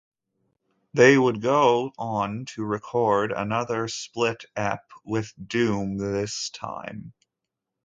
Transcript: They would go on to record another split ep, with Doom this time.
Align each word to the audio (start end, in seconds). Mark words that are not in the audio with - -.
They 0.95 1.15
would 1.15 1.43
go 1.43 1.93
on 1.95 2.45
to 2.55 2.63
record 2.63 3.31
another 3.31 3.87
split 3.87 4.45
ep, 4.55 4.83
with 5.05 5.31
Doom 5.47 5.99
this 5.99 6.49
time. 6.49 7.13